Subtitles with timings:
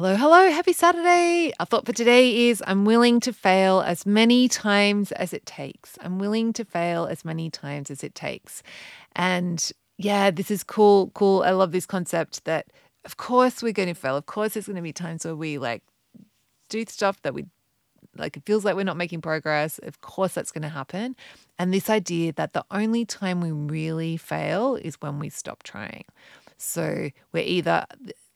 [0.00, 1.52] Hello, hello, happy Saturday.
[1.60, 5.98] Our thought for today is I'm willing to fail as many times as it takes.
[6.00, 8.62] I'm willing to fail as many times as it takes.
[9.14, 11.42] And yeah, this is cool, cool.
[11.42, 12.68] I love this concept that,
[13.04, 14.16] of course, we're going to fail.
[14.16, 15.82] Of course, there's going to be times where we like
[16.70, 17.44] do stuff that we
[18.16, 19.78] like, it feels like we're not making progress.
[19.82, 21.14] Of course, that's going to happen.
[21.58, 26.06] And this idea that the only time we really fail is when we stop trying.
[26.56, 27.84] So we're either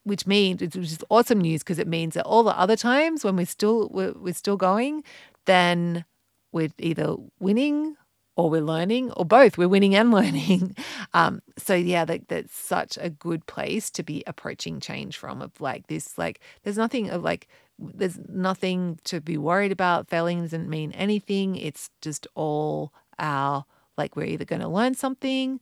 [0.05, 3.35] which means which is awesome news because it means that all the other times when
[3.35, 5.03] we're still we're, we're still going,
[5.45, 6.05] then
[6.51, 7.97] we're either winning
[8.37, 10.75] or we're learning or both we're winning and learning.
[11.13, 15.59] Um, so yeah that, that's such a good place to be approaching change from of
[15.59, 17.47] like this like there's nothing of like
[17.77, 20.07] there's nothing to be worried about.
[20.07, 21.55] Failing doesn't mean anything.
[21.57, 23.65] It's just all our
[23.97, 25.59] like we're either going to learn something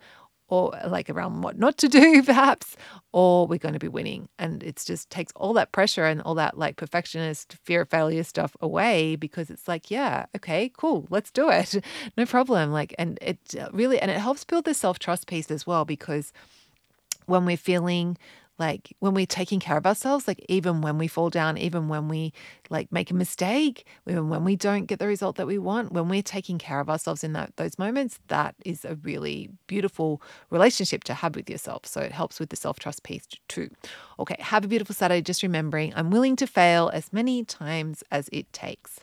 [0.54, 2.78] or like around what not to do, perhaps,
[3.12, 4.30] or we're going to be winning.
[4.38, 8.24] And it just takes all that pressure and all that like perfectionist, fear of failure
[8.24, 11.84] stuff away because it's like, yeah, okay, cool, let's do it.
[12.18, 12.72] no problem.
[12.72, 15.86] Like, and it uh, really, and it helps build the self trust piece as well
[15.86, 16.32] because
[17.26, 18.16] when we're feeling
[18.60, 22.08] like when we're taking care of ourselves like even when we fall down even when
[22.08, 22.32] we
[22.70, 26.08] like make a mistake even when we don't get the result that we want when
[26.08, 31.04] we're taking care of ourselves in that those moments that is a really beautiful relationship
[31.04, 31.86] to have with yourself.
[31.86, 33.70] So it helps with the self-trust piece too.
[34.20, 35.22] Okay have a beautiful saturday.
[35.22, 39.03] Just remembering i'm willing to fail as many times as it takes